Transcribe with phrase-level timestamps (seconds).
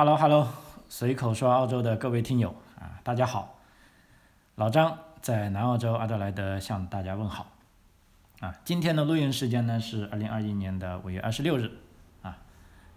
[0.00, 0.46] Hello Hello，
[0.88, 3.58] 随口说澳洲的各位听友啊，大家好，
[4.54, 7.48] 老张在南澳洲阿德莱德向大家问好
[8.38, 8.54] 啊。
[8.64, 11.72] 今天的录音时间呢是二零二一年的五月二十六日
[12.22, 12.38] 啊，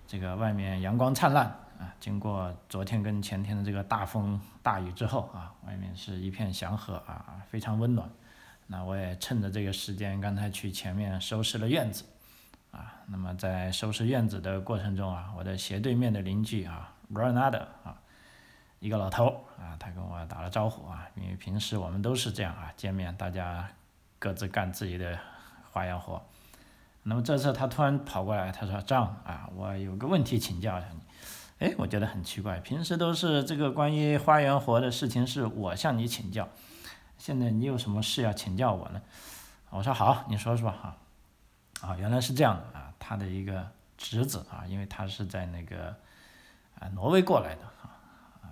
[0.05, 1.47] 这个外面阳光灿烂
[1.79, 8.07] 啊，经过昨天跟前天的这个大风大雨之后啊，外面是一片祥和啊，非常温暖。
[8.67, 12.03] 那我也趁着这个时间，刚才去前面收拾了院子。
[12.69, 17.95] 啊，那么在收拾院子的过程中啊，我的斜对面的邻居啊 bernard 啊，
[18.79, 23.69] 一个老头啊，他跟我打了招呼啊，因为平时我们都是这样啊，见面大家
[24.19, 25.19] 各自干自己的
[25.71, 26.21] 花样活。
[27.03, 31.01] 那么这次他突然跑过来，他说：“张啊，我有个问题请教一下你。”
[31.65, 36.47] 哎，我觉得很奇怪，平时都是这个关于花园活的事情是我向你请教，
[37.17, 39.01] 现在你有什么事要请教我呢？
[39.69, 40.97] 我说好，你说说哈。
[41.81, 43.67] 啊，原来是这样的啊，他的一个
[43.97, 45.95] 侄子啊，因为他是在那个
[46.81, 47.89] 啊挪威过来的哈
[48.41, 48.49] 啊，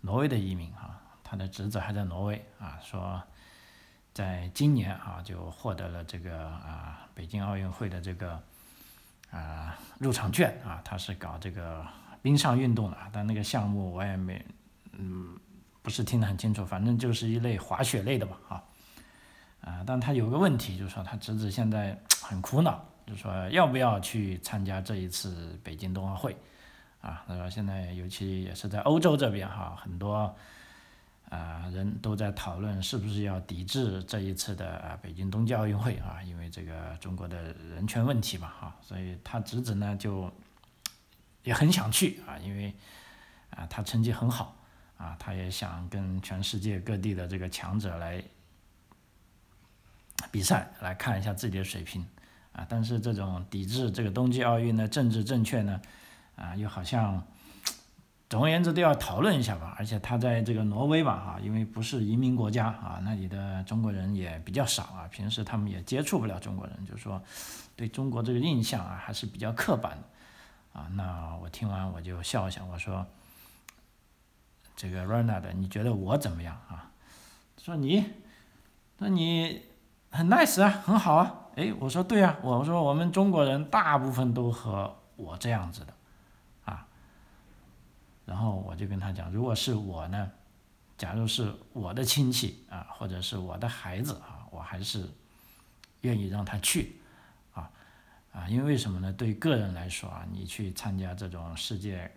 [0.00, 3.22] 挪威的移民哈，他的侄子还在挪威啊，说
[4.12, 8.42] 在今年啊就获得了这个啊北京奥运会的这个
[9.30, 11.86] 啊入场券啊，他是搞这个
[12.22, 14.44] 冰上运动的，但那个项目我也没
[14.92, 15.38] 嗯
[15.82, 18.64] 不是听得很清楚，反正就是一类滑雪类的吧啊。
[19.62, 26.34] 啊，但他有个问题，就是说他侄子现在 很苦恼，就说要不要去参加这一次北京冬奥会，
[27.00, 30.34] 啊，那么现在尤其也是在欧洲这边哈，很多
[31.28, 40.30] 啊人都在讨论是不是要抵制这一次的啊北京冬季奥运会啊，因为这个中国的人权问题嘛哈，所以他侄子呢就
[41.42, 42.74] 也很想去啊，因为
[43.50, 44.56] 啊他成绩很好
[44.96, 48.22] 啊，他也想跟全世界各地的这个强者来。
[50.30, 52.06] 比赛来看一下自己的水平，
[52.52, 55.80] 啊，但是这种抵制这个冬季奥运的政治正确呢，
[56.40, 57.22] 啊，又好像，
[58.28, 59.76] 总而言之都要讨论一下吧。
[59.78, 67.22] 而且他在这个挪威吧，哈，因为不是移民国家啊，那里的中国人也比较少啊，平时他们也接触不了中国人，就是说
[67.76, 73.06] 对中国这个印象啊还是比较刻板的，啊，那我听完我就笑一笑，我说，
[74.74, 76.90] 这个 Rana 的你觉得我怎么样啊？
[77.58, 78.04] 说你，
[78.98, 79.62] 那你。
[80.12, 85.94] 很 nice 啊，很好啊，哎，我说对啊，我说我们中国人大部分都和我这样子的，
[88.30, 90.30] 然后我就跟他讲，如果是我呢，
[90.96, 95.04] 假如是我的亲戚啊，或者是我的孩子啊，我还是
[96.02, 96.94] 愿意让他去，
[97.52, 97.68] 啊，
[98.32, 99.12] 啊，因为为什么呢？
[99.12, 102.08] 对个人来说啊，你去参加这种世界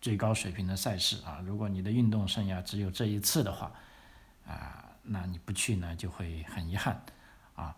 [0.00, 3.70] 最高水平的赛事啊，如果你的运动生涯只有这一次的话，
[4.46, 6.98] 啊，那你不去呢，就会很遗憾。
[7.54, 7.76] 啊，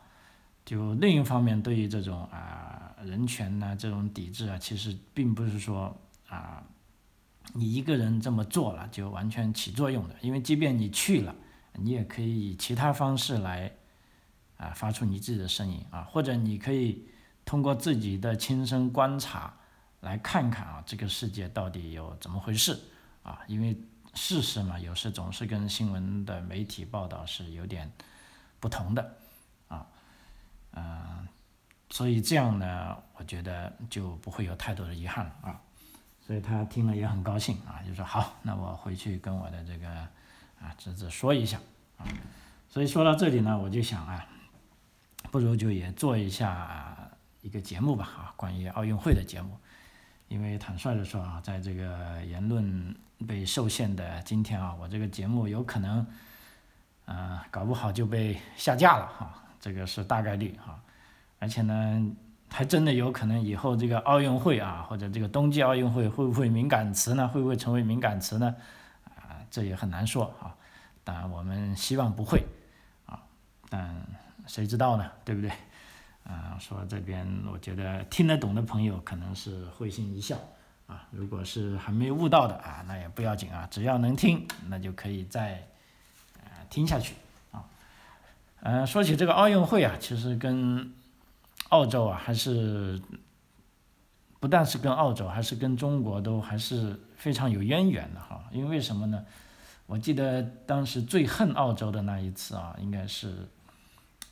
[0.65, 5.93] 就另一方面，对于这种啊人权呢这种抵制啊，其实并不是说
[6.29, 6.63] 啊
[7.55, 11.35] 你一个人这么做了就完全起作用的，因为即便你去了，
[11.75, 13.71] 你也可以以其他方式来
[14.57, 17.07] 啊发出你自己的声音啊，或者你可以
[17.45, 19.55] 通过自己的亲身观察
[20.01, 22.81] 来看看啊这个世界到底有怎么回事
[23.23, 23.77] 啊，因为
[24.15, 27.91] 事实嘛，有时总是跟新闻的媒体报道是有点
[28.61, 29.17] 不同的
[29.69, 29.87] 啊。
[30.73, 31.29] 嗯，
[31.91, 35.61] 所以这样呢，我觉得就不会有太多的遗憾了啊。
[36.27, 39.89] 所以他听了也很高兴啊，就说好，那我回去跟我的这个
[40.61, 41.59] 啊侄子说一下
[41.99, 42.07] 啊。
[42.69, 44.27] 所以说到这里呢，我就想啊，
[45.31, 46.97] 不如就也做一下
[47.43, 49.59] 一个节目吧啊，关于奥运会的节目。
[50.29, 52.97] 因为坦率的说啊，在这个言论
[53.27, 56.07] 被受限的今天啊，我这个节目有可能，
[57.05, 59.45] 呃，搞不好就被下架了哈。
[59.61, 60.81] 这个是大概率哈，
[61.39, 62.11] 而且呢，
[62.53, 67.27] 还真的有可能以后这个奥运会啊，或者这个冬季奥运会会不会敏感词呢？
[67.27, 68.55] 会不会成为敏感词呢？
[69.17, 70.55] 啊，这也很难说啊。
[71.03, 72.45] 当然我们希望不会
[73.07, 73.19] 啊，
[73.71, 74.07] 但
[74.47, 75.11] 谁知道呢？
[75.25, 75.51] 对不对？
[76.25, 80.37] 啊，说这边我觉得听得懂的朋友可能是会心一笑
[80.87, 81.09] 啊。
[81.11, 85.67] 如果是还没悟到的啊，那也不要紧啊，只要能听，那就可以再
[86.45, 87.15] 呃听下去
[87.51, 87.65] 啊。
[88.61, 90.93] 嗯，说起这个奥运会啊，其实跟
[91.73, 93.01] 澳洲啊，还是
[94.39, 98.45] 不但是跟澳洲，还是跟中国都还是非常有渊源的哈。
[98.53, 99.25] 因为什么呢？
[99.87, 103.49] 我记得当时最恨澳洲的那一次啊，应该是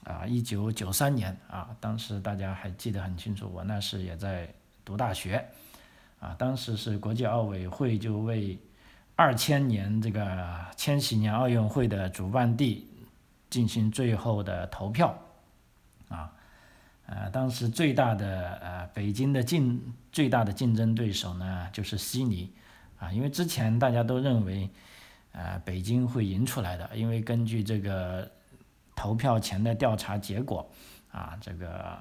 [0.04, 4.52] 啊一九九三年啊，当时大家还记得很清楚，我那时也在
[4.84, 5.48] 读大学
[6.20, 8.58] 啊，当时是国际奥委会就为
[9.16, 12.86] 二千年这个千禧年奥运会的主办地。
[13.50, 15.12] 进行最后的投票，
[16.08, 16.32] 啊，
[17.12, 22.48] 呃，当时最大的呃北京的竞最大的竞争对手呢就是悉尼，
[23.00, 24.70] 啊，因为之前大家都认为，
[25.32, 28.30] 呃，北京会赢出来的，因为根据这个
[28.94, 30.70] 投票前的调查结果，
[31.10, 31.98] 啊，这个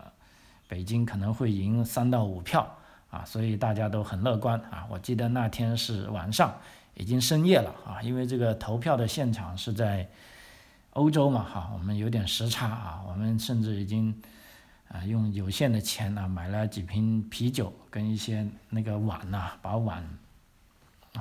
[0.68, 2.78] 北京可能会赢三到五票，
[3.10, 4.86] 啊，所以大家都很乐观啊。
[4.92, 6.56] 我记得那天是晚上，
[6.94, 10.08] 已经深夜了啊，因为这个投票的现场是在
[10.92, 14.16] 欧洲嘛，哈，我们有点时差啊，我们甚至已经。
[14.90, 20.04] 啊，用有限的钱呢，买了几瓶啤酒跟一些那个碗呐，把碗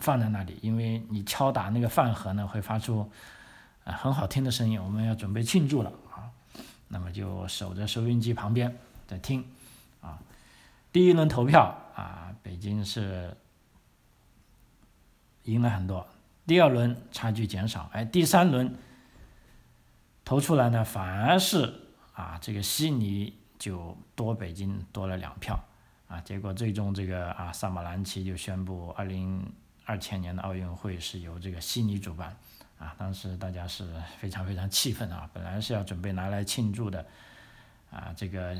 [0.00, 3.10] 放在那里，因为你敲打那个饭盒呢，会发出
[3.84, 4.82] 啊很好听的声音。
[4.82, 6.32] 我们要准备庆祝了啊，
[6.88, 8.74] 那么就守着收音机旁边
[9.06, 9.44] 在听
[10.00, 10.18] 啊。
[10.90, 13.36] 第一轮投票啊，北京是
[15.42, 16.06] 赢了很多，
[16.46, 18.74] 第二轮差距减少，哎，第三轮
[20.24, 21.82] 投出来呢，反而是
[22.14, 23.34] 啊这个悉尼。
[23.58, 25.58] 就多北京多了两票，
[26.06, 29.44] 啊，结果最终这个啊萨马兰奇就宣布二零
[29.84, 32.36] 二千年的奥运会是由这个悉尼主办，
[32.78, 37.04] 啊，当时大家是非常非常气愤啊，本来是要准备拿来庆祝的，
[37.90, 38.56] 啊，这个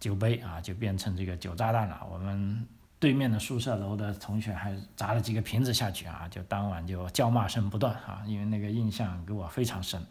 [0.00, 2.66] 酒杯啊就变成这个酒炸弹了，我们
[2.98, 10.04] 对面的宿舍楼的同学还砸了几个瓶子下去啊，就当晚就叫骂声不断啊，因为那个印象给我非常深。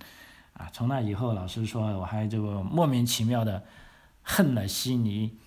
[0.54, 3.64] 啊，从那以后，老师说我还这个莫名其妙的
[4.22, 5.38] 恨了悉尼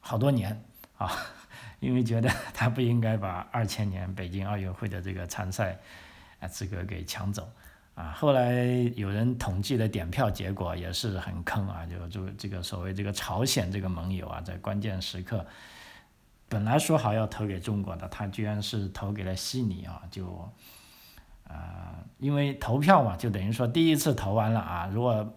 [0.00, 0.62] 好多年
[0.98, 1.10] 啊，
[1.80, 5.78] 因为觉得 他不应该把二千年北京奥运会的这个参赛
[6.40, 7.50] 啊资格给抢走
[7.94, 8.12] 啊。
[8.12, 8.54] 后来
[8.96, 15.46] 有人统计的点票结果也是很坑啊，就就这个所谓这个朝鲜这个盟友啊，在关键时刻
[16.48, 20.46] 本来说好要投给中国的，他居然是投给了悉尼啊，就。
[21.50, 25.34] 啊，因为投票嘛，就等于说第一次投完了啊，如果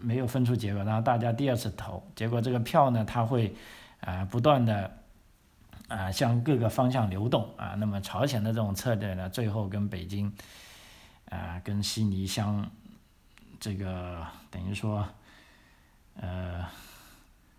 [0.00, 3.54] 没有分出结果，然后大家第二次投，结果这个票呢，它会
[4.00, 4.98] 啊不断的
[5.88, 10.32] 啊向各个方向流动啊，那么朝鲜的这种策略呢，最后跟北京
[11.28, 12.68] 啊跟悉尼相
[13.60, 15.06] 这个等于说
[16.20, 16.66] 呃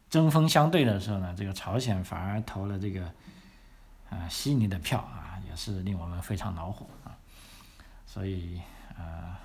[0.09, 3.05] 针锋相对的时候呢，这个朝鲜反而投了这个
[4.09, 7.12] 啊悉尼的票啊，也是令我们非常恼火啊。
[8.13, 8.61] 所以，
[8.95, 9.35] 呃，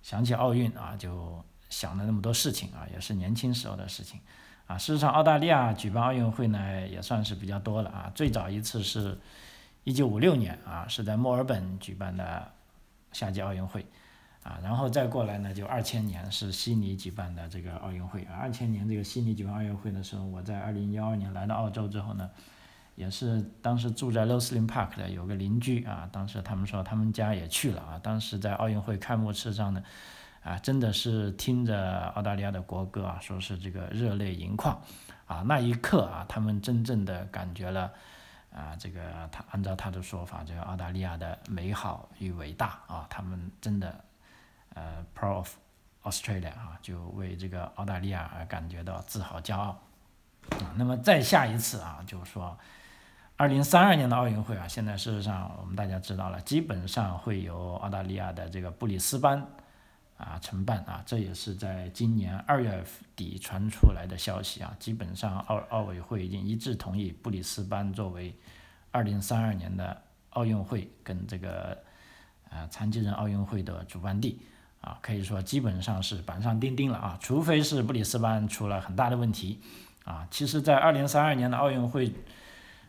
[0.00, 4.18] 想起奥运啊，就想了那么多事情啊，也是年轻时候的事情
[4.66, 4.78] 啊。
[4.78, 8.10] 事实上，澳大利亚举办奥运会呢，也算是比较多了啊。
[8.14, 9.20] 最早一次是
[9.84, 12.50] 一九五六年啊，是在墨尔本举办的
[13.12, 13.84] 夏季奥运会
[14.42, 14.58] 啊。
[14.62, 18.36] 然后再过来呢，就二千年是悉尼举办的这个奥运会啊。
[18.40, 22.30] 二千年这个悉尼举办奥运会的时候，我在二零幺二年来到澳洲之后呢。
[22.94, 29.82] 也是当时住在 Roslyn Park 的有个邻居啊，当时他们说他们家也去了啊，当时在奥运会开幕式上呢，
[30.42, 34.78] 啊，真的是听着澳大利亚的国歌啊，说是这个热泪盈眶
[35.26, 37.90] 啊，那一刻啊，他们真正的感觉了
[38.54, 39.00] 啊，这个
[39.32, 44.04] 他按照他的说法，这个澳大利亚的美好与伟大啊，他们真的
[44.74, 45.56] 呃 proud of
[46.02, 49.80] Australia 啊，就为这个澳大利亚而感觉到自豪骄傲
[50.50, 52.54] 啊，那么再下一次啊，就是说。
[53.36, 59.44] 二零三二年的奥运会啊，现在事实上我们大家知道了，基本上会由澳大利亚的这个布里斯班
[60.16, 62.84] 啊承办啊，这也是在今年二月
[63.16, 68.32] 底传出来的消息啊，基本上奥奥委会已经一致同意布里斯班作为
[68.92, 71.76] 二零三二年的奥运会跟这个
[72.48, 74.40] 呃残疾人奥运会的主办地
[74.82, 79.60] 啊，可以说基本上是板上钉钉了啊，除非是布里斯班出了很大的问题
[80.04, 82.14] 啊，其实，在二零三二年的奥运会。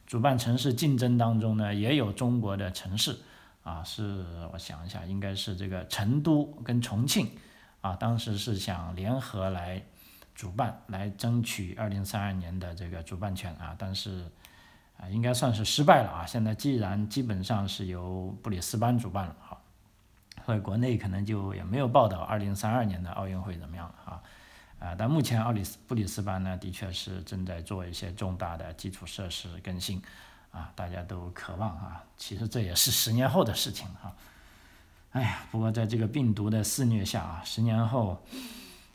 [0.05, 3.17] 主办城市竞争当中呢，也有中国的城市，
[3.63, 7.31] 啊，是我想一下，应该是这个成都跟重庆，
[7.81, 9.81] 啊，当时是想联合来
[10.35, 14.29] 主办，来争取二零三二年的这个主办权啊，但是
[14.97, 16.25] 啊，应该算是失败了啊。
[16.25, 19.57] 现在既然基本上是由布里斯班主办了，啊，
[20.45, 24.21] 所以国内可能就也没有报道二零三二年的奥运会怎么样了啊。
[24.83, 30.01] 啊，但目前奥里斯布里斯班呢，的确是正在做一些重大的基础设施更新，
[30.51, 34.13] 啊，大家都渴望啊，其实这也是十年后的事情哈。
[35.11, 38.21] 哎呀，不过在这个病毒的肆虐下啊，十年后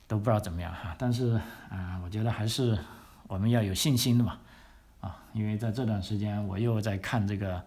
[0.06, 0.94] 都不知道怎么样哈。
[0.98, 1.40] 但是
[1.70, 2.78] 啊，我觉得还是
[3.26, 4.38] 我们要有信心的嘛，
[5.00, 7.56] 啊，因为在这段时间我又在看这个《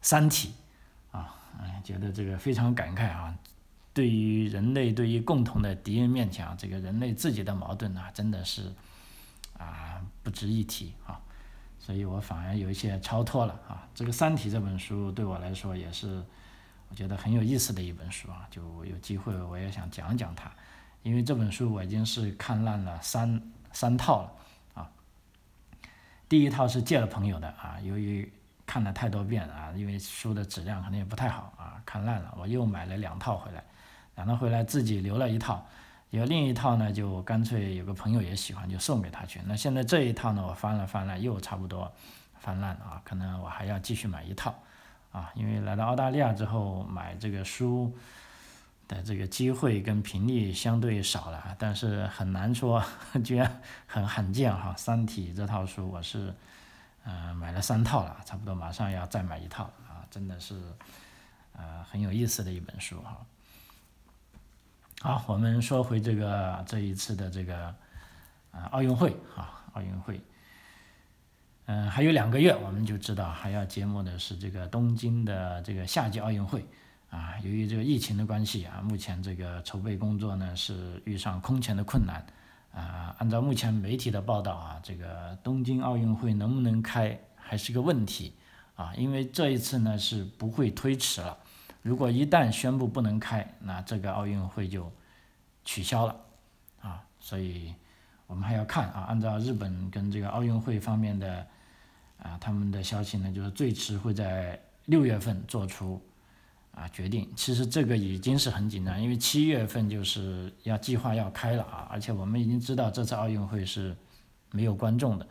[0.00, 0.54] 三体》，
[1.18, 3.34] 啊，哎，觉得这个非常感慨啊。
[4.00, 8.72] 对于人类，对于共同的敌人面前啊，这个人类自己的矛盾呢，真的是
[9.58, 11.20] 啊不值一提啊，
[11.78, 13.86] 所以我反而有一些超脱了啊。
[13.94, 16.24] 这个《三体》这本书对我来说也是
[16.88, 20.50] 我觉得很有意思的一本书啊，就有机会我也想讲讲它，
[21.02, 24.32] 因为这本书我已经是看烂了三三套了
[24.80, 24.90] 啊。
[26.26, 28.32] 第一套是借了朋友的啊，由于
[28.64, 33.62] 看了太多遍啊，因为书的质量可能也不太好啊，看烂了，我又买了两套回来，
[34.20, 35.66] 两套回来自己留了一套，
[36.10, 39.40] 有另一套呢，就干脆有个朋友也喜欢，就送给他去。
[39.46, 41.90] 那现在这一套呢，我翻了翻了，又差不多
[42.38, 44.54] 翻烂了啊，可能我还要继续买一套
[45.10, 47.90] 啊，因为来到澳大利亚之后买这个书
[48.86, 52.84] 的这个机会跟频率相对少了，但是很难说，
[53.24, 56.34] 居然很罕见哈，《三体》这套书我是。
[57.02, 60.04] 嗯，买了三套了，差不多马上要再买一套啊！
[60.10, 60.54] 真的是，
[61.56, 63.16] 呃，很有意思的一本书哈。
[65.02, 67.74] 好，我们说回这个这一次的这个
[68.50, 70.20] 啊奥运会啊奥运会，
[71.64, 76.66] 嗯，还有两个月我们就知道还要揭幕的是这个东京的这个夏季奥运会
[77.08, 77.32] 啊。
[77.42, 82.22] 由于这个疫情的关系啊，目前这个筹备工作呢是遇上空前的困难。
[82.74, 88.34] 啊，按照目前媒体的报道啊，这个东京奥运会能不能开还是个问题
[88.74, 91.38] 啊，因为这一次呢是不会推迟了。
[91.82, 94.90] 如果一旦宣布不能开，那这个奥运会就
[95.64, 96.16] 取消了
[96.80, 97.02] 啊。
[97.18, 97.74] 所以
[98.26, 101.46] 我们还要看啊，按照日本跟这个奥运会方面的
[102.18, 106.00] 啊他们的消息呢，就是最迟会在六月份做出。
[106.72, 113.94] 啊，决定其实这个已经是很紧张，因为七月份就是要计划要开了啊，而且我们已经知道这次奥运会是
[114.52, 115.26] 没有观众的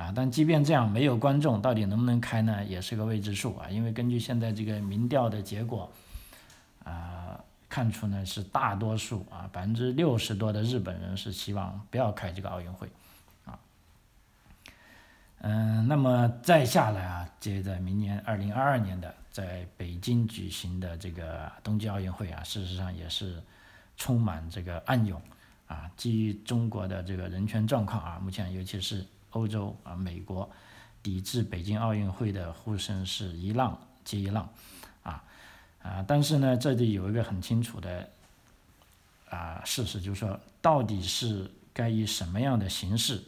[0.00, 5.92] 啊，但即便这样没有观众，到底能不能开呢，也是个未知数啊，因为根据现在这个民调的结果
[6.84, 7.38] 啊，
[7.68, 12.88] 看出呢是大多数啊百分之六十多的日本人是希望不要开这个奥运会
[13.44, 13.58] 啊，
[15.42, 19.14] 嗯，那么再下来啊，接着明年二零二二年的。
[19.32, 23.40] 在北京举行的这个冬季奥运会啊，事实上也是
[23.96, 25.22] 充满这个暗涌
[25.68, 25.88] 啊。
[25.96, 30.48] 基于中国的这个人权状况啊，目前尤其是欧洲啊、美国
[31.02, 34.48] 抵制北京奥运会的呼声是一浪接一浪
[35.02, 35.24] 啊
[35.82, 36.04] 啊。
[36.06, 38.08] 但是呢，这里有一个很清楚的
[39.28, 43.22] 啊事实，就是说，到底是该以什么样的形式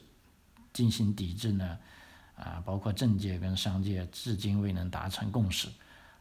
[0.73, 1.79] 进行抵制呢？
[2.35, 5.69] 啊，包括政界跟商界至今未能达成共识。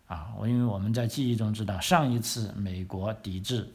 [0.05, 3.67] 啊，我因为我们在记忆中知道，上一次美国抵制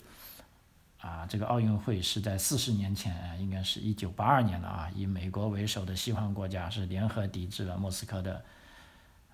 [1.06, 8.42] 啊这个奥运会是在四十年前，应该是一九八二年了啊，以美国为首的西方国家是联合抵制了莫斯科的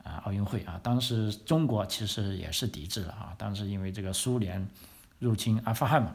[0.03, 0.79] 啊奥运会啊。
[0.83, 4.69] 当时中国其实也是抵制了啊，当时因为这个苏联
[5.19, 6.15] 入侵阿富汗嘛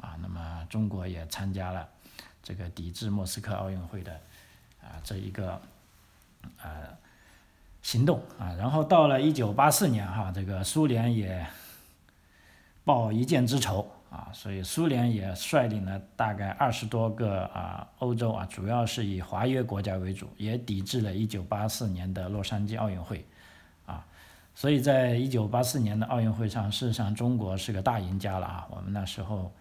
[0.00, 1.88] 啊，那么中国也参加了
[2.42, 4.12] 这个抵制莫斯科奥运会的
[4.82, 5.60] 啊这一个
[6.62, 6.96] 呃。
[7.80, 11.46] 行动啊，然后到了一九八四年哈，这个苏联也
[12.84, 23.24] 报一箭之仇啊，所以苏联也率领了大概二十多个啊欧洲啊，主要是以华约国家为主，也抵制了一九八四年的洛杉矶奥运会
[23.86, 24.06] 啊，
[24.54, 29.52] 所以在一九八四年的奥运会上，事实上中国是个大赢家了啊，我们那时候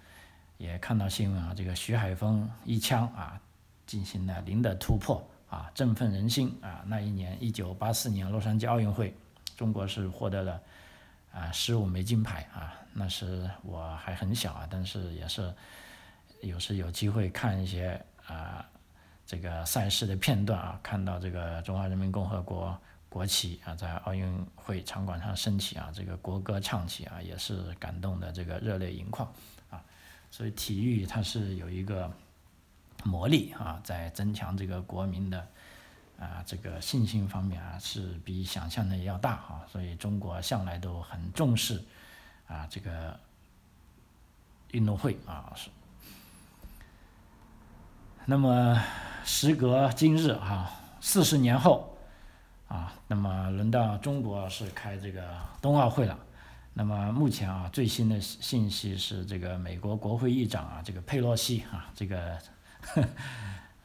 [0.58, 3.40] 也看到新闻啊，这个徐海峰一枪啊
[3.86, 5.22] 进行了零的突破。
[5.50, 6.84] 啊，振奋人心啊！
[6.88, 9.16] 那一年，一九八四年洛杉矶奥运会，
[9.56, 10.62] 中国是获得了
[11.38, 12.74] 啊十五枚金牌啊。
[12.94, 15.54] 那时我还很小啊，但是也是
[16.42, 18.66] 有时有机会看一些啊
[19.26, 22.76] 这个赛事的片段啊，看到这个中华人民共和国
[23.08, 29.32] 国旗啊在奥运会场馆上升起啊，这个国歌唱起啊，也是感动的这个热泪盈眶
[29.70, 29.84] 啊。
[30.32, 32.12] 所以体育它是有一个。
[33.04, 35.48] 魔力啊，在增强这个国民的
[36.20, 41.84] 啊这个信心方面啊，是比想象的要大哈，所以中国向来都很重视
[42.48, 43.20] 啊这个
[44.72, 45.70] 运动会啊是。
[48.26, 48.82] 那么
[49.24, 51.98] 时隔今日哈，四十年后
[52.68, 55.24] 啊，那么轮到中国是开这个
[55.62, 56.18] 冬奥会了。
[56.74, 62.38] 那么目前啊，最新的信息是这个美国国会议长啊，这个佩洛西啊，这个。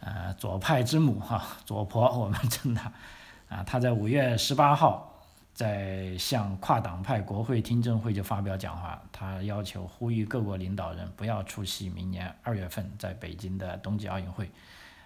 [0.04, 2.92] 呃，左派之母哈， 左婆，我们称她，
[3.48, 5.22] 啊，她在五月十八号
[5.54, 14.50] 在向跨党派国会听证会就发表讲话，她要求呼吁各国领导人不要出席明年二月份在北京的冬季奥运会，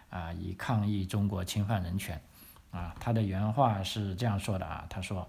[0.09, 2.19] 啊，以抗议中国侵犯人权，
[2.71, 5.29] 啊，她的原话是这样说的啊，她说，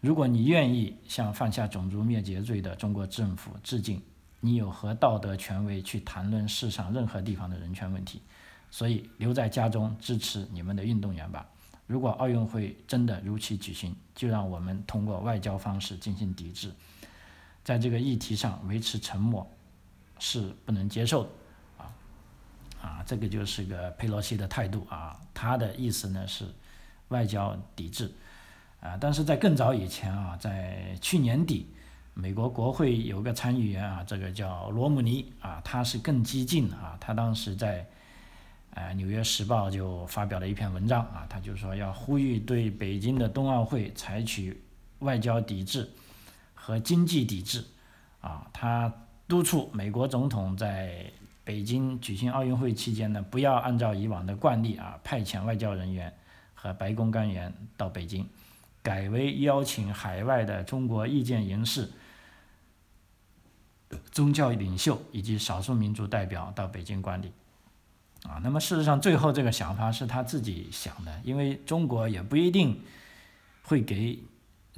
[0.00, 4.02] 如果你愿意向犯下种族灭绝罪的中国政府致敬。
[4.42, 8.22] 你有何道德权威去谈论世上任何地方的人权问题？
[8.70, 11.46] 所以留在家中支持你们的运动员吧。
[11.86, 16.72] 如果奥运会真的如期举行，就让我们通过外交方式进行抵制。
[17.64, 19.44] 在这个议题上维持沉默
[20.18, 21.30] 是不能接受的
[21.78, 21.92] 啊。
[22.80, 26.46] 啊，这个就是个佩洛西的态度啊，他的意思呢是
[27.08, 28.10] 外交抵制
[28.80, 31.66] 啊，但是在更早以前啊，在去年底，
[32.14, 37.84] 美国国会有个参议员啊，这个叫罗姆尼啊，他是更激进啊，他当时在
[38.70, 44.60] 呃《纽约时报》就发表了一篇文章啊，他就说要呼吁对北京的冬奥会采取
[45.00, 45.88] 外交抵制
[46.54, 47.64] 和经济抵制
[48.20, 48.92] 啊，他
[49.26, 51.04] 督促美国总统在
[51.42, 56.12] 北京举行奥运会期间呢，不要按照以往的惯例啊，派遣外交人员
[56.54, 58.28] 和白宫官员到北京，
[58.82, 61.90] 改为邀请海外的中国意见人士、
[64.12, 67.32] 宗教领袖以及少数民族代表到北京观礼。
[68.24, 72.80] 啊，那么事实上，最后这个想法是他自己想的，因为中国也不一定
[73.62, 74.18] 会给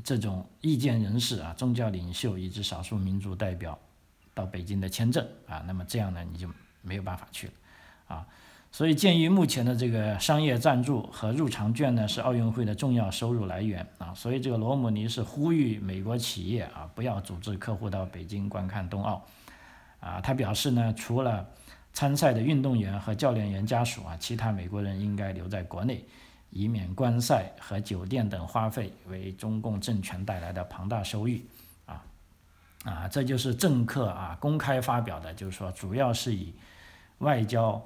[0.04, 3.78] 这种意见人士啊、宗教领袖以及少数民族代表
[4.34, 6.48] 到北京的签证啊，那么这样呢，你就。
[6.84, 7.52] 没有办法去了，
[8.08, 8.26] 啊，
[8.72, 19.24] 所以鉴于目前的这个商业赞助和入场券呢是奥运会的重要收入来源啊，所以这个罗姆尼是呼吁美国企业啊不要组织客户到北京观看冬奥，
[20.00, 21.46] 啊，他表示呢，除了
[21.92, 26.04] 参赛的运动员和教练员家属啊，其他美国人应该留在国内，
[26.50, 31.44] 以免观赛和酒店等花费为中共政权带来的庞大收益，
[31.86, 32.04] 啊，
[32.84, 36.54] 啊，这就是政客啊公开发表的，就是说主要是以。
[37.18, 37.80] 外交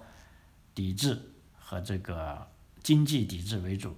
[0.75, 1.20] 抵制
[1.58, 2.46] 和这个
[2.82, 3.94] 经济抵制为主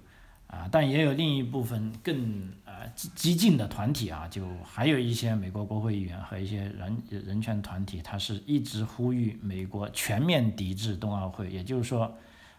[0.49, 12.11] 啊，但也有另一部分更呃激激进的团体啊，就还有一些美国国会议员和一些人人权团体，他是一直呼吁美国全面抵制冬奥会，也就是说，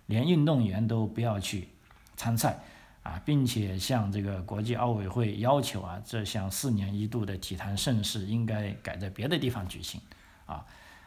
[0.07, 1.67] 连运动员都不要去
[2.15, 2.61] 参赛
[3.03, 10.01] 啊，并且向这个国际奥委会要求啊，这项四年一度的体坛盛事应该改在别的地方举行
[10.47, 10.65] 啊。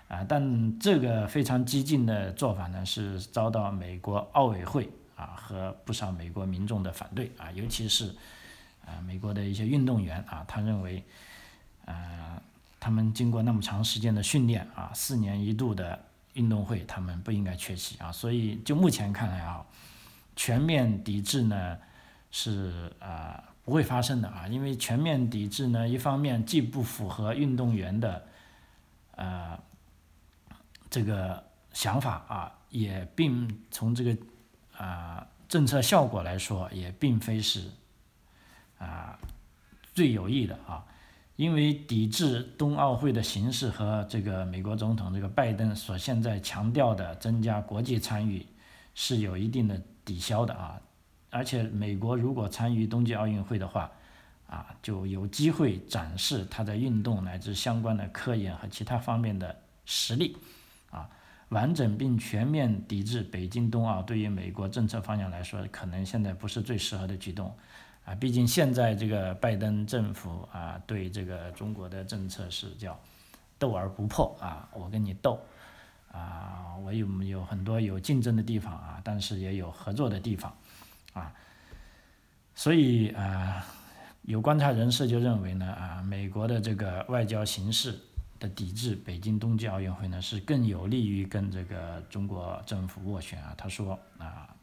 [0.10, 4.90] 啊，但这个非常激进的做法呢，是遭到美国奥委会
[5.24, 8.16] 啊和不少美国民众的反对啊，尤其是
[8.86, 11.04] 啊美国的一些运动员啊，他认为，
[11.86, 12.42] 呃，
[12.80, 16.00] 他们经过那么长时间的训练啊，四年一度的
[16.34, 19.66] 运动会，他们不应该缺席啊，所以就目前看来啊，
[20.36, 21.78] 全面抵制呢
[22.32, 28.28] 是啊不会发生的啊，因为全面抵制呢，一方面既不符合运动员的
[29.16, 29.60] 呃。
[30.90, 34.16] 这个想法啊，也并从这个
[34.78, 37.70] 啊政策效果来说，也并非是
[38.78, 39.18] 啊
[39.94, 40.84] 最有益的啊，
[41.36, 48.46] 因为抵制冬奥会的形式和这个美国总统这个拜登所现在强调的增加国际参与
[48.96, 50.82] 是有一定的抵消的啊，
[51.30, 53.92] 而且美国如果参与冬季奥运会的话
[54.48, 59.56] 啊，就有机会展示他在运动乃至相关的科研和其他方面的
[59.86, 60.38] 实力。
[60.92, 61.10] 啊，
[61.50, 67.56] 完整并全面抵制北京冬奥，对于美国政策方向来说，可能现在不是最适合的举动。
[68.06, 73.00] 啊，毕竟现在这个拜登政府啊，对这个中国的政策是叫
[73.58, 75.40] 斗而不破啊，我跟你斗
[76.12, 80.54] 啊，我有有很多有竞争的地方啊，但是也有合作的地方
[81.14, 81.32] 啊，
[82.56, 83.66] 所以啊，
[84.24, 87.98] 有观察人士就认为呢，啊，美国的这个外交形势。
[88.44, 93.56] 的抵制北京冬季奥运会呢，是更有利于跟这个中国政府斡旋啊。
[93.58, 94.54] 他说啊，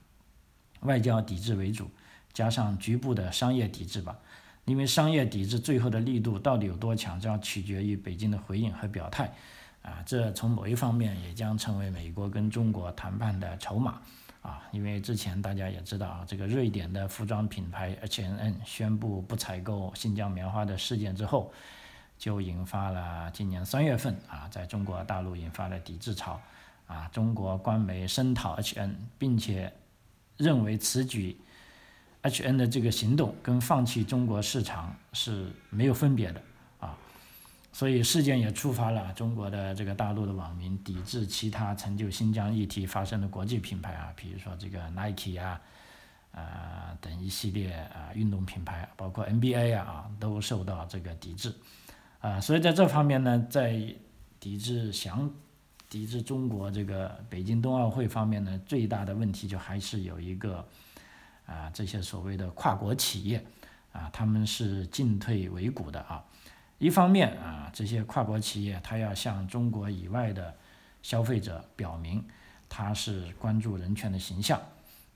[0.81, 1.91] 外交抵制为主，
[2.35, 4.19] 加上局部的商业抵制吧。
[4.67, 9.33] 因为商业抵制最后的力度到底有多强，将取决于北京的回应和表态
[9.81, 10.03] 啊。
[10.05, 14.03] 这从某一方面也将成为美国跟中国谈判的筹码
[14.43, 14.63] 啊。
[14.73, 21.51] 因为之前大家也知道啊，这个瑞典的服装品牌 H&M 宣布不采购新疆棉花的事件之后。
[22.21, 26.39] 就引发了今年三月份啊，在中国大陆引发了抵制潮，
[26.87, 29.73] 啊，中国官媒声讨 H&N，并且
[30.37, 31.41] 认为此举
[32.21, 36.43] H&N 的这个行动跟放弃中国市场是没有分别的
[36.79, 36.95] 啊，
[37.73, 45.59] 所以事件也触发了中国的这个大陆的网民抵制其他成就新疆议题发生的国际品牌啊，比如说这个 Nike 啊，
[46.33, 51.55] 啊等一系列啊运动品牌，包括 NBA 啊都受到这个抵制。
[52.21, 53.83] 啊，所以在这方面呢，在
[54.39, 55.31] 抵制想
[55.89, 60.67] 抵制中国这个北京冬奥会方面呢，最大的问题就还是有一个
[61.47, 63.43] 啊，这些所谓的跨国企业
[63.93, 66.23] 啊，他们是进退维谷的啊。
[66.77, 70.55] 一方面啊，这些跨国企业他要向中国以外的
[71.03, 72.23] 消费者表明
[72.69, 74.61] 他是关注人权的形象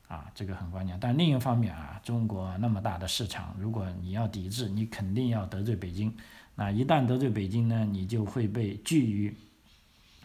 [0.09, 0.99] 啊，这个很关键。
[0.99, 6.15] 但另一方面啊，中国那么大的市场，如果你要抵制，你肯定要得罪北京。
[6.55, 9.35] 那一旦得罪北京呢，你就会被拒于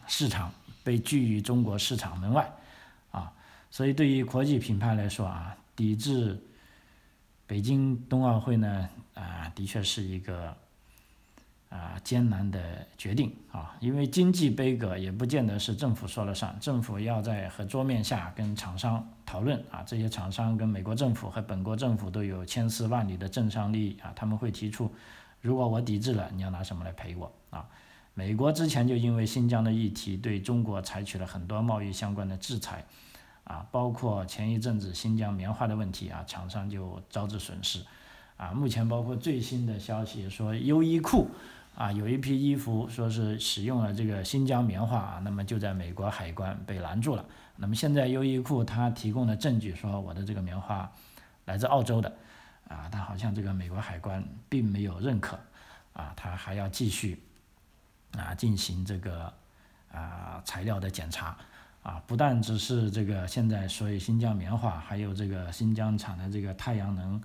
[0.08, 0.52] 市场，
[0.84, 2.52] 被拒于中国市场门外，
[3.12, 3.32] 啊，
[3.72, 6.39] 所以对于国际品牌来说啊，抵制
[7.48, 10.56] 北京冬奥会呢，啊，的确是一个
[11.70, 13.34] 啊艰难的决定。
[13.52, 24.94] 啊，因为经济杯葛也不见得是政府说了算，政府要在和桌面下跟厂商讨论啊，这些厂商跟美国政府和本国政府都有千丝万缕的政商利益啊，他们会提出，
[25.41, 27.65] 如果我抵制了，你要拿什么来赔我啊？
[28.13, 32.84] 美国之前就因为新疆的议题对中国采取了很多贸易相关的制裁，
[33.45, 37.80] 啊，包括前一阵子新疆棉花的问题啊，厂商就招致损失，
[38.36, 41.30] 啊，目前包括最新的消息说优衣库
[41.75, 47.23] 啊有一批衣服说是使用了这个新疆棉花啊，那么就在美国海关被拦住了。
[47.56, 50.91] 那么现在优衣库它提供的证据说我的这个棉花
[51.45, 52.13] 来自澳洲的，
[52.69, 55.38] 啊，但好像这个美国海关并没有认可，
[55.91, 57.21] 啊，他还要继续。
[58.17, 59.32] 啊，进行这个
[59.91, 61.38] 啊材料的检查，
[61.84, 67.21] 啊，不但只是这个现在所以新疆棉花，还有这个新疆产的这个太阳能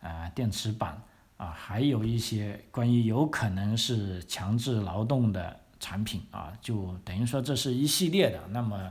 [0.00, 0.98] 啊电池板
[1.36, 8.40] 啊，还有一些关于有可能是强制劳动的产品啊，就等于说这是一系列的。
[8.48, 8.90] 那么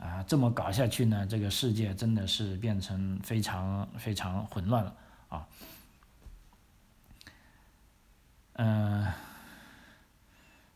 [0.00, 4.96] 啊，这么搞下去呢，这个世界真的是变成非常非常混乱了
[5.36, 5.48] 啊，
[8.54, 9.06] 嗯。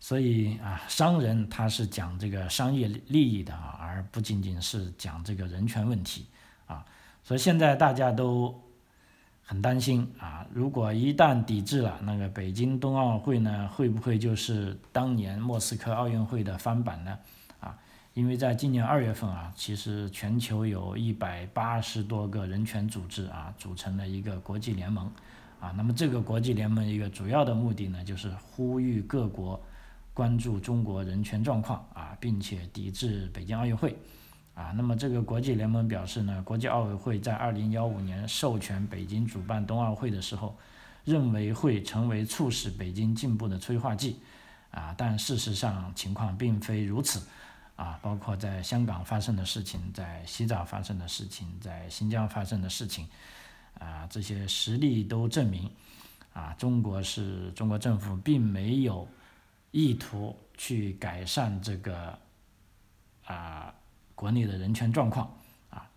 [0.02, 6.26] 所以啊，商人他是讲这个商业利益的啊，而不仅仅是讲这个人权问题
[6.66, 6.84] 啊。
[7.22, 8.60] 所以现在大家都
[9.44, 17.16] 很担心啊，如果一旦抵制了那个北京冬奥会呢，会不会就是当年莫斯科奥运会的翻版呢？
[17.60, 17.78] 啊，
[18.14, 25.10] 因为在今年二月份啊，其实全球有一百八十多个人权组织啊，组成了一个国际联盟
[25.60, 25.72] 啊。
[25.76, 29.60] 那么这个国际联盟一个主要的目的呢，就是呼吁各国。
[30.12, 33.96] 关注中国人权状况啊，并且抵制北京奥运会
[34.54, 34.72] 啊。
[34.76, 40.58] 那么这个国际联盟表示呢，国际奥委会在二零幺五年授权北京主办冬奥会的时候，
[41.04, 44.20] 认为会成为促使北京进步的催化剂
[44.72, 44.92] 啊。
[44.98, 47.22] 但事实上情况并非如此
[47.80, 47.98] 啊。
[48.02, 53.08] 包括在香港发生的事情，在西藏发生的事情，在新疆发生的事情
[53.78, 55.70] 啊，这些实例都证明
[56.34, 59.08] 啊，中国是中国政府并没有。
[59.72, 62.18] 意图去改善这个
[63.24, 63.72] 啊
[64.16, 65.32] 国内的人权状况
[65.70, 65.88] 啊，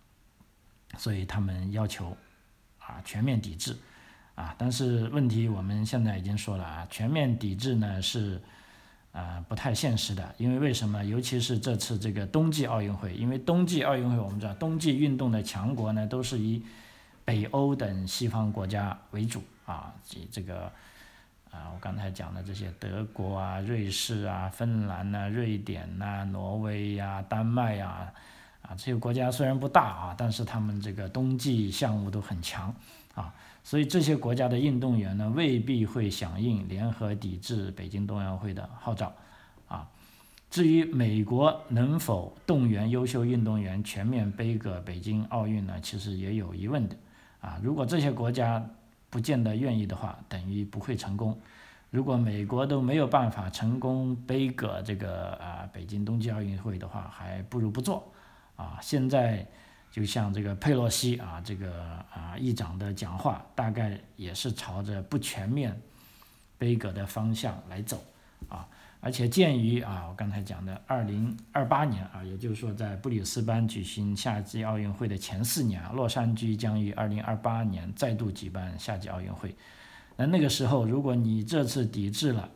[0.96, 2.16] 所以他们要求
[2.78, 3.76] 啊全面抵制
[4.36, 8.40] 啊，但是问题我们现在已经说了啊，全面抵制呢是
[9.14, 11.02] 啊不太现实的，因为为什么？
[11.02, 16.62] 尤其是这次这个冬季奥运会，因为冬季奥运会我们知道，冬季运动的强国呢都是以
[17.24, 20.70] 北欧等西方国家为主啊，以这个。
[21.54, 28.12] 啊，我刚才讲的这些德国啊、瑞士啊、芬兰呐、瑞典呐、挪威呀、丹麦呀，
[28.62, 32.74] 啊，这些国家虽然不大啊，但是他们这个冬季项目都很强
[33.14, 33.32] 啊，
[33.64, 39.12] 所以这些国家的运动员呢，未必会响应联合抵制北京冬奥会的号召
[39.66, 39.88] 啊。
[40.50, 46.94] 至于美国能否动员优秀运动员全面背个北京奥运呢，其实也有疑问的
[47.40, 47.58] 啊。
[47.62, 48.64] 如果这些国家，
[49.10, 51.40] 不见得愿意的话，等于不会成功。
[51.90, 58.12] 如果美国都没有办法成功背个这个啊北京冬季奥运会的话，还不如不做
[58.56, 58.78] 啊。
[58.82, 59.46] 现在
[59.94, 61.72] 就像这个佩洛西啊这个
[62.12, 65.80] 啊议长的讲话，大概也是朝着不全面
[66.58, 68.02] 背个的方向来走
[68.48, 68.66] 啊。
[69.00, 79.54] 而且鉴于啊，我刚才讲的二零二八年啊，也就是说在布里斯班举行夏季奥运会的前四年啊，洛杉矶将于二零二八年再度举办夏季奥运会。
[80.16, 82.48] 那那个时候，如果你这次抵制了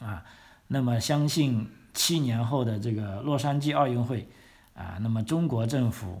[0.00, 0.22] 啊，
[0.66, 4.28] 那么相信七年后的这个洛杉矶奥运会
[4.74, 6.20] 啊，那么中国政府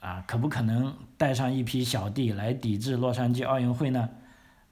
[0.00, 4.08] 啊，可不可能带上一批小弟来抵制洛杉矶奥运会呢？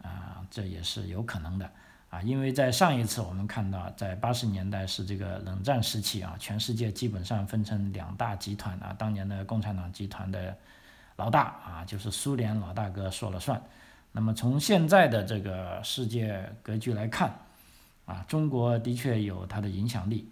[0.03, 1.71] 啊，这也是有可能的。
[2.11, 10.57] 啊，因为在上一次我们看到，在八十年代是这个冷战时期啊，全世界基本上分成两大集团啊，当年的共产党集团的
[11.17, 13.63] 老大啊，就是苏联老大哥说了算。
[14.11, 17.31] 那么从现在的这个世界格局来看，
[18.07, 20.27] 啊，中国的确有它的影响力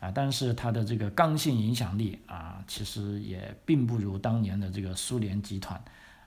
[0.00, 5.80] 啊，但是它的这个刚性影响力啊，其实也并不如当年的这个苏联集团。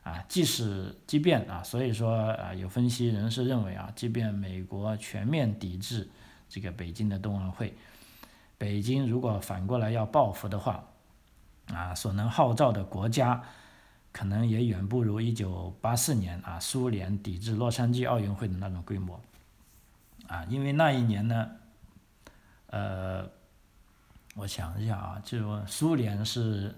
[0.04, 6.10] 啊，即使即便啊，所以说啊，有分析人士认为啊，即便美国全面抵制
[6.50, 7.74] 这个北京的冬奥会，
[8.58, 10.84] 北京如果反过来要报复的话，
[11.68, 13.42] 啊，所能号召的国家
[14.12, 19.22] 可能也远不如一九八四年啊苏联抵制洛杉矶奥运会的那种规模，
[20.28, 21.50] 啊，因为那一年呢，
[22.68, 23.30] 呃，
[24.36, 26.74] 我想一下啊，就苏联是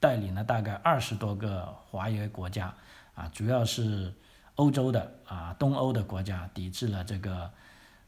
[0.00, 2.74] 带领了大概二十多个华约国家
[3.14, 4.10] 啊，主要是
[4.54, 7.50] 欧洲的啊东欧的国家抵制了这个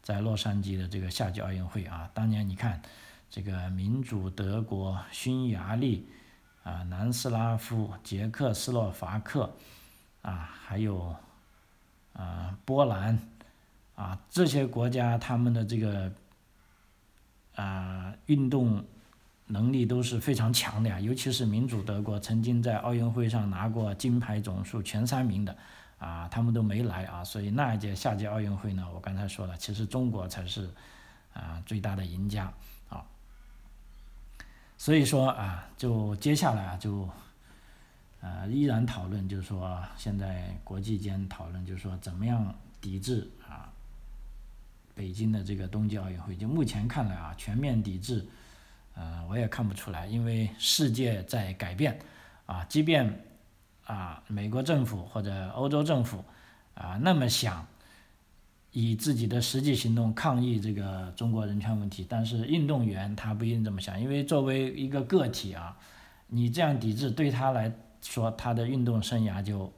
[0.03, 2.11] 在洛杉矶的这个夏季奥运会啊。
[2.15, 2.81] 当年你看
[3.31, 6.09] 这个民主德国、匈牙利
[6.63, 9.55] 啊、南斯拉夫、捷克斯洛伐克
[10.23, 11.15] 啊，还有
[12.15, 13.19] 啊波兰
[13.95, 16.11] 啊这些国家，他们的这个。
[17.55, 18.85] 啊，运动
[19.47, 25.57] 能力都是非常强的呀，尤其是民主德国，曾经在奥运会上拿过金牌总数前三名的，
[25.99, 30.71] 啊，他们都没来啊，所以那一届夏季奥运会呢，我刚才说了，其实中国才是
[31.33, 32.53] 啊最大的赢家
[32.89, 33.05] 啊，
[34.79, 37.09] 所以说啊，就接下来啊，就
[38.21, 43.29] 呃依然讨论，就是说现在国际间讨论，就是说怎么样抵制。
[45.01, 48.23] 北京的这个冬季奥运会，就目前看来啊，全面抵制，
[48.95, 51.99] 呃，我也看不出来，因为世界在改变，
[52.45, 53.19] 啊，即便
[53.87, 56.23] 啊，美国政府或者欧洲政府
[56.75, 57.67] 啊，那么想
[58.73, 65.75] 以自己的实际行动抗议这个中国人权问题，但是运动员他不一定这么想，因为作为一个个体啊，
[66.27, 69.73] 你这样抵制对他来说，他的运动生涯就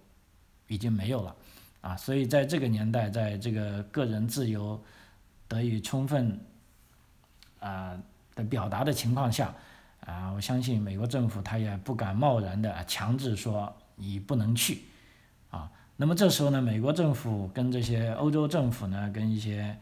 [0.67, 1.37] 已经没有了，
[1.81, 4.83] 啊，所以在这个年代，在这个个人自由。
[5.53, 6.41] 得以充分
[7.61, 8.01] 啊
[8.35, 9.55] 的表达的情况下，
[10.01, 14.85] 啊，我相信美国政府他也不敢贸然的强制说你不能去，
[15.51, 19.77] 啊，那么这时候呢，美国政府跟这些欧洲政府呢，跟一些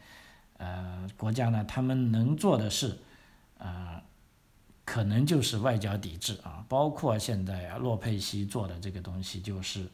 [0.57, 2.99] 呃国家呢，他们能做的事，
[3.59, 4.03] 啊，
[4.85, 9.89] 可能就是外交抵制啊，包括现在啊，洛佩西做的这个东西就是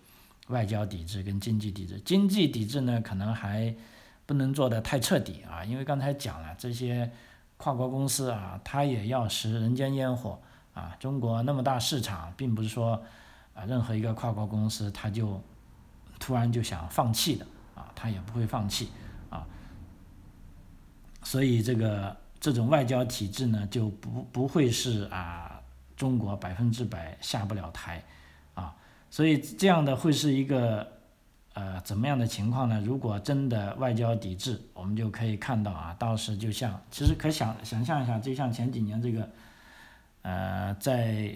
[0.49, 3.75] 外交抵制跟经济抵制，经济抵制呢，可能还。
[4.27, 7.09] 不能做的太彻底啊，因为刚才讲了这些
[7.57, 10.37] 跨国公司啊，它也要食人间烟火
[10.75, 10.97] 啊。
[10.99, 13.01] 中国那么大市场，并不是说
[13.55, 15.41] 啊任何一个跨国公司它就
[16.19, 18.91] 突然就想放弃的啊，它也不会放弃
[19.31, 19.47] 啊。
[21.23, 25.63] 所以这个这种外交体制呢，就不不会是啊
[25.97, 28.03] 中国百分之百下不了台
[28.55, 28.75] 啊。
[29.09, 30.96] 所以这样的会是一个。
[31.57, 32.79] 呃，怎么样的情况呢？
[32.85, 39.27] 如果真的外交抵制，我们就可以看到啊，到时就像，其实可想想象一下，就像前几年这个，
[40.21, 41.35] 呃，在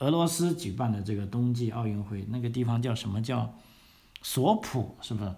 [0.00, 3.54] 俄罗斯举办的这个冬季奥运会，那个地方叫什么叫
[4.20, 5.32] 索普，是不是？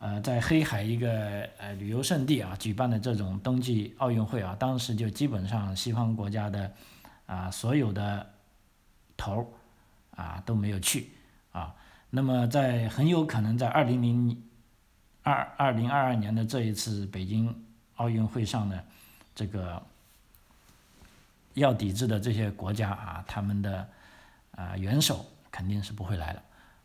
[0.00, 6.72] 呃，在黑海一个呃旅游胜地啊，举办的这种冬季奥运会啊，当时就基本上西方国家的
[7.26, 8.28] 啊所有的
[9.16, 9.48] 头
[10.10, 11.10] 啊都没有去
[11.52, 11.72] 啊。
[12.16, 14.40] 那么，在很有可能在二零零
[15.24, 17.52] 二二零二二年的这一次北京
[17.96, 18.80] 奥运会上呢，
[19.34, 19.82] 这个
[21.54, 23.88] 要抵制的这些国家啊，他们的
[24.52, 26.42] 啊元首肯定是不会来了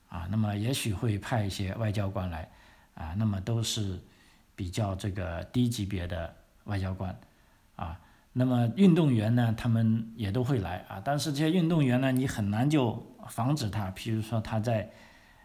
[0.09, 0.27] 啊。
[0.31, 2.49] 那么也许会派一些外交官来
[2.95, 3.99] 啊，那么都是
[4.55, 7.15] 比较这个低级别的外交官
[7.75, 7.95] 啊。
[8.33, 14.89] 那么运动员呢，他们也都会来啊，但是这些运动员呢，你很难就防止他，譬如说他在。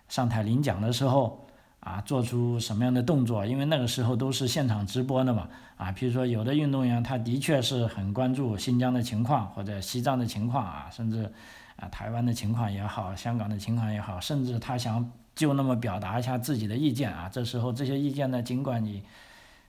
[0.09, 1.47] 上台领奖的时候，
[1.81, 3.45] 啊，做出什么样的动作？
[3.45, 11.31] 因为那个时候都是现场直播的嘛，啊，比如说有的运动员他的确是很关注新疆的情况或者西藏的情况啊，甚至
[11.77, 17.29] 啊台湾的情况也好，香港的情况也好，甚至他想就那么表达一下自己的意见啊。
[17.29, 19.03] 这时候这些意见呢，尽管你，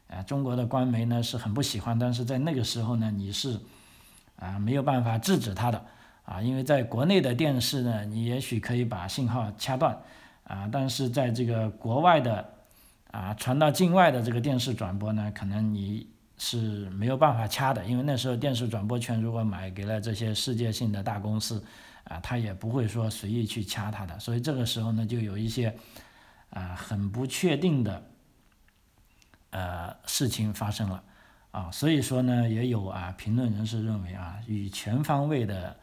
[0.10, 3.60] 啊中国的官媒呢是很不喜欢，但是在那个时候呢，你是
[4.38, 5.84] 啊没有办法制止他的
[6.24, 9.98] 啊，因为在国内的电视呢，你也许可以把信号掐断。
[10.46, 12.54] 啊，但是在这个国外的
[13.10, 21.64] 啊传到境外的这个电视转播呢，可能你是没有办法掐的，因为那时候电视转播权如果买给了这些世界性的大公司，
[22.04, 25.76] 啊，他也不会说随意去掐它的，所以这个时候呢，就有一些
[26.52, 28.04] 啊很不确定的
[29.50, 31.04] 呃事情发生了
[31.50, 35.76] 啊，所以说呢，也有啊评论人士认为啊，与全方位的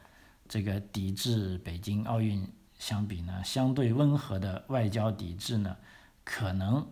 [0.48, 2.46] 这个抵制北京奥运。
[2.82, 5.76] 相比呢，相对温和的外交抵制呢，
[6.24, 6.84] 可能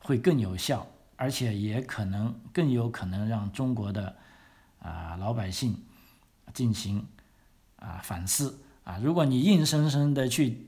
[0.00, 4.16] 会更有效，而且也可能更有可能让中国的
[4.80, 5.80] 啊老百姓
[6.52, 7.06] 进行
[7.76, 8.98] 啊反思啊。
[9.00, 10.66] 如果你硬生生的去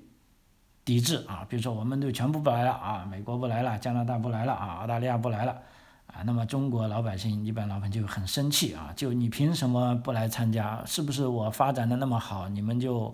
[0.84, 5.60] 抵制啊，比如说我们都全部不来了啊，美国不来了，加拿大不来了啊，澳大利亚不来了
[6.06, 10.84] 啊，那么中国老百姓一般老百姓就很生气啊，就你凭什么不来参加？
[10.86, 13.12] 是不是我发展的那么好，你们就？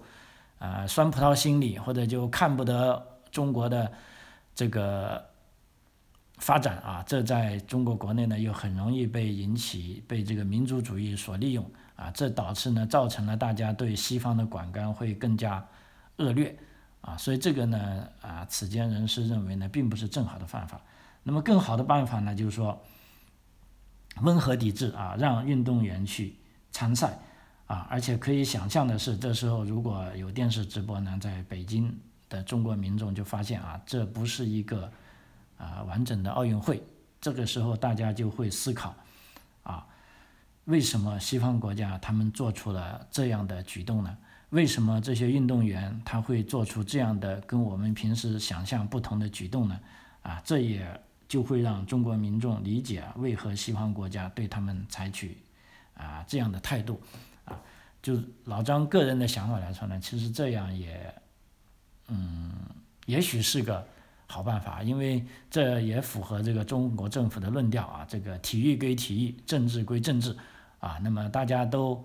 [0.59, 3.93] 啊，酸葡萄心理，或者就看不得中国的
[4.55, 5.25] 这个
[6.39, 11.65] 发展啊，这在中国国内呢又很容易被引起被这个民族主义所利用
[11.95, 15.67] 啊，这导致呢造成了大家对西方的管干会更加
[16.17, 16.57] 恶劣
[17.01, 20.81] 啊，所以这个呢啊，此间人士认为呢并不是正好的办法。
[21.23, 22.83] 那么更好的办法呢，就是说
[24.23, 26.37] 温和抵制啊，让运动员去
[26.71, 27.19] 参赛
[27.67, 31.95] 啊，而且可以想象的是，这时候如果有电视直播呢，在北京
[32.29, 34.91] 的中国民众就发现啊，这不是一个。
[35.59, 36.83] 啊，完整的奥运会，
[37.19, 38.95] 这个时候大家就会思考，
[39.63, 39.87] 啊，
[40.67, 44.15] 为什么西方国家他们做出了这样的举动呢？
[44.51, 49.81] 为什么这些运动员他会做出这样的跟我们平时想象不同的举动呢？
[50.21, 50.87] 啊，这也
[51.27, 55.39] 就会让中国民众理解为何西方国家对他们采取
[55.95, 57.01] 啊这样的态度，
[58.15, 61.15] 就老张个人的想法来说呢，其实这样也，
[62.09, 62.53] 嗯，
[63.07, 63.85] 也许是个。
[64.29, 70.37] 好办法，因为这也符合这个中国政府的论调啊，这个体育归体育，政治归政治，
[70.81, 72.05] 啊，那么大家都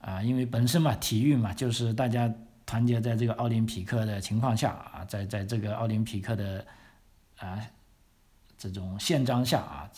[0.00, 2.32] 啊，因为本身嘛，体育嘛，就是大家
[2.64, 6.64] 团结在这个奥林匹克的情况下啊，在在这个奥林匹克的
[7.38, 7.58] 啊
[8.56, 9.90] 这种宪章下啊，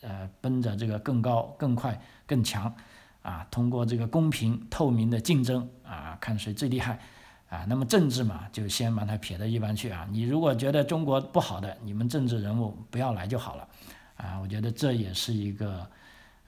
[0.00, 1.96] 呃，奔着这个更高、更快、
[2.26, 2.74] 更强
[3.26, 7.00] 啊，通过这个公平透明的竞争啊，看谁最厉害。
[7.48, 10.06] 啊，那么政治嘛，就先把它撇到一边去啊。
[10.10, 13.68] 你如果觉得中国不好的，你们政治人物不要来就好了。
[14.16, 15.88] 啊，我觉得这也是一个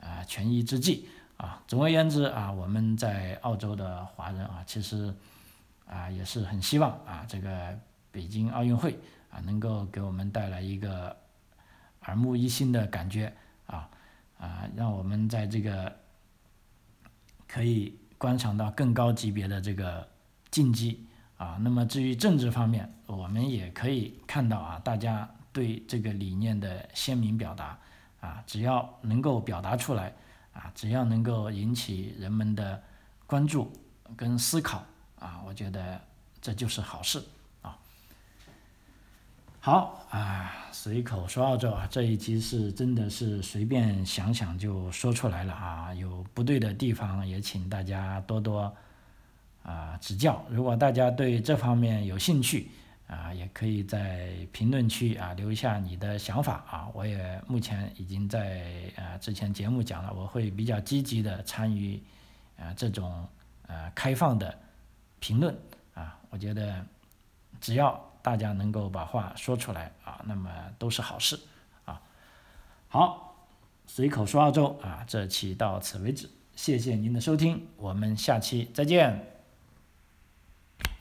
[0.00, 1.62] 啊权宜之计啊。
[1.68, 5.14] 总而言之啊，我们在澳洲的华人啊，其实
[5.86, 7.78] 啊也是很希望啊这个
[8.10, 8.98] 北京奥运会
[9.30, 11.16] 啊能够给我们带来一个
[12.06, 13.32] 耳目一新的感觉
[13.66, 13.88] 啊
[14.38, 15.94] 啊，让我们在这个
[17.48, 20.06] 可以观赏到更高级别的这个。
[20.50, 21.06] 竞技
[21.36, 27.78] 啊，那么至于政治方面，我们也可以看到啊，大家对这个理念的鲜明表达
[28.18, 30.10] 啊，只要能够表达出来
[30.54, 32.82] 啊，只要能够引起人们的
[33.26, 33.70] 关注
[34.16, 34.82] 跟思考
[35.18, 36.00] 啊，我觉得
[36.40, 37.22] 这就是好事。
[39.70, 48.74] 好啊，随口说澳洲啊，这一集是真的是随便想想就说出来了啊，有不对的地方也请大家多多。
[49.62, 50.42] 啊，指教！
[50.48, 52.70] 如果大家对这方面有兴趣，
[53.08, 56.88] 啊，也可以在评论区啊留下你的想法啊。
[56.94, 62.02] 我也目前已经在啊之前节目讲了，我会比较积极的参与
[62.58, 63.28] 啊这种
[63.66, 64.58] 呃开放的
[65.20, 65.54] 评论
[65.92, 66.18] 啊。
[66.30, 66.82] 我觉得
[67.60, 71.38] 只要大家能够把话说出来啊，那么都是好事
[71.84, 72.00] 啊。
[72.88, 73.46] 好，
[73.86, 79.37] 随口说澳洲啊，这期到此为止，谢谢您的收听，我们下期再见。